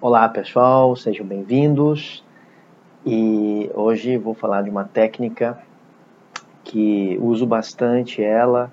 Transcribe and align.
Olá 0.00 0.28
pessoal, 0.28 0.96
sejam 0.96 1.26
bem-vindos. 1.26 2.24
E 3.04 3.70
hoje 3.74 4.16
vou 4.16 4.34
falar 4.34 4.62
de 4.62 4.70
uma 4.70 4.84
técnica 4.84 5.58
que 6.64 7.18
uso 7.20 7.46
bastante 7.46 8.22
ela 8.22 8.72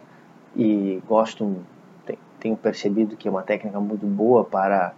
e 0.55 1.02
gosto, 1.08 1.58
tenho 2.40 2.55
percebido 2.55 3.16
que 3.16 3.28
é 3.28 3.32
uma 3.32 3.44
técnica 3.44 3.80
muito 3.80 4.05
boa 4.05 4.44
para 4.44 4.94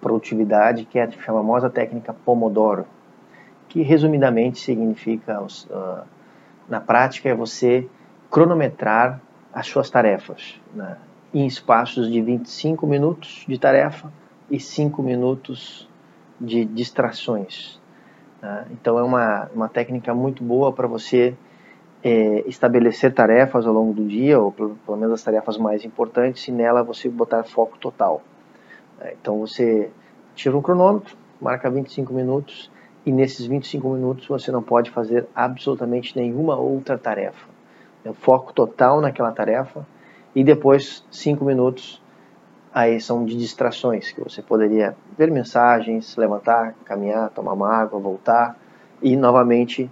produtividade, 0.00 0.84
que 0.84 0.98
é 0.98 1.04
a 1.04 1.10
famosa 1.10 1.68
técnica 1.68 2.12
Pomodoro, 2.12 2.86
que 3.68 3.82
resumidamente 3.82 4.60
significa, 4.60 5.40
uh, 5.42 6.02
na 6.68 6.80
prática, 6.80 7.28
é 7.28 7.34
você 7.34 7.88
cronometrar 8.32 9.20
as 9.52 9.66
suas 9.66 9.90
tarefas 9.90 10.58
né, 10.74 10.96
em 11.34 11.46
espaços 11.46 12.10
de 12.10 12.22
25 12.22 12.86
minutos 12.86 13.44
de 13.46 13.58
tarefa 13.58 14.10
e 14.50 14.58
5 14.58 15.02
minutos 15.02 15.86
de 16.40 16.64
distrações. 16.64 17.78
Né? 18.40 18.66
Então 18.70 18.98
é 18.98 19.02
uma, 19.02 19.50
uma 19.54 19.68
técnica 19.68 20.14
muito 20.14 20.42
boa 20.42 20.72
para 20.72 20.88
você 20.88 21.36
é, 22.02 22.42
estabelecer 22.48 23.12
tarefas 23.12 23.66
ao 23.66 23.74
longo 23.74 23.92
do 23.92 24.06
dia, 24.06 24.40
ou 24.40 24.50
pelo, 24.50 24.76
pelo, 24.76 24.96
menos 24.96 25.12
as 25.12 25.22
tarefas 25.22 25.58
mais 25.58 25.84
importantes, 25.84 26.48
e 26.48 26.52
nela 26.52 26.82
você 26.82 27.10
botar 27.10 27.44
foco 27.44 27.76
total. 27.76 28.22
Né? 28.98 29.12
Então 29.20 29.38
você 29.38 29.90
tira 30.34 30.56
um 30.56 30.62
cronômetro, 30.62 31.14
marca 31.38 31.70
25 31.70 32.14
minutos, 32.14 32.70
e 33.04 33.12
nesses 33.12 33.44
25 33.44 33.90
minutos 33.90 34.26
você 34.26 34.50
não 34.50 34.62
pode 34.62 34.90
fazer 34.90 35.26
absolutamente 35.34 36.16
nenhuma 36.16 36.56
outra 36.56 36.96
tarefa. 36.96 37.51
É 38.04 38.12
foco 38.12 38.52
total 38.52 39.00
naquela 39.00 39.30
tarefa, 39.30 39.86
e 40.34 40.42
depois 40.42 41.04
5 41.10 41.44
minutos 41.44 42.02
aí 42.72 43.00
são 43.00 43.24
de 43.24 43.36
distrações, 43.36 44.12
que 44.12 44.20
você 44.20 44.40
poderia 44.40 44.96
ver 45.16 45.30
mensagens, 45.30 46.16
levantar, 46.16 46.74
caminhar, 46.84 47.30
tomar 47.30 47.52
uma 47.52 47.68
água, 47.68 48.00
voltar 48.00 48.56
e 49.02 49.14
novamente 49.14 49.90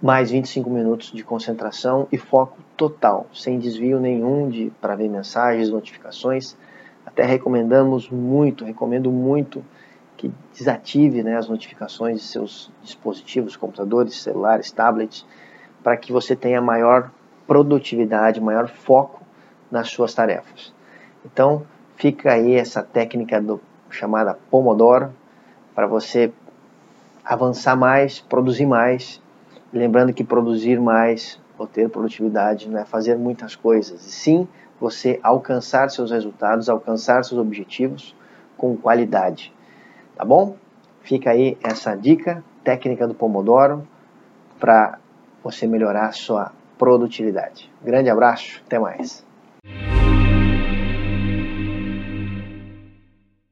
mais 0.00 0.30
25 0.30 0.68
minutos 0.70 1.12
de 1.12 1.22
concentração 1.22 2.08
e 2.10 2.18
foco 2.18 2.58
total, 2.76 3.26
sem 3.32 3.58
desvio 3.58 4.00
nenhum 4.00 4.48
de 4.48 4.72
para 4.80 4.96
ver 4.96 5.08
mensagens, 5.08 5.70
notificações. 5.70 6.56
Até 7.04 7.24
recomendamos 7.24 8.08
muito, 8.08 8.64
recomendo 8.64 9.12
muito 9.12 9.64
que 10.16 10.32
desative 10.56 11.22
né, 11.22 11.36
as 11.36 11.48
notificações 11.48 12.20
de 12.20 12.26
seus 12.26 12.70
dispositivos, 12.82 13.56
computadores, 13.56 14.14
celulares, 14.20 14.72
tablets, 14.72 15.26
para 15.82 15.96
que 15.96 16.12
você 16.12 16.36
tenha 16.36 16.60
maior 16.60 17.10
produtividade, 17.46 18.40
maior 18.40 18.68
foco 18.68 19.22
nas 19.70 19.88
suas 19.88 20.14
tarefas. 20.14 20.72
Então, 21.24 21.64
Fica 22.02 22.32
aí 22.32 22.56
essa 22.56 22.82
técnica 22.82 23.40
do, 23.40 23.60
chamada 23.88 24.36
Pomodoro 24.50 25.12
para 25.72 25.86
você 25.86 26.32
avançar 27.24 27.76
mais, 27.76 28.18
produzir 28.18 28.66
mais. 28.66 29.22
Lembrando 29.72 30.12
que 30.12 30.24
produzir 30.24 30.80
mais 30.80 31.40
ou 31.56 31.64
ter 31.64 31.88
produtividade 31.88 32.68
não 32.68 32.80
é 32.80 32.84
fazer 32.84 33.16
muitas 33.16 33.54
coisas, 33.54 34.04
e 34.04 34.10
sim 34.10 34.48
você 34.80 35.20
alcançar 35.22 35.90
seus 35.90 36.10
resultados, 36.10 36.68
alcançar 36.68 37.22
seus 37.22 37.40
objetivos 37.40 38.16
com 38.56 38.76
qualidade. 38.76 39.54
Tá 40.16 40.24
bom? 40.24 40.56
Fica 41.02 41.30
aí 41.30 41.56
essa 41.62 41.94
dica, 41.94 42.42
técnica 42.64 43.06
do 43.06 43.14
Pomodoro, 43.14 43.86
para 44.58 44.98
você 45.42 45.66
melhorar 45.66 46.06
a 46.06 46.12
sua 46.12 46.52
produtividade. 46.78 47.70
Grande 47.82 48.10
abraço, 48.10 48.62
até 48.66 48.78
mais. 48.78 49.24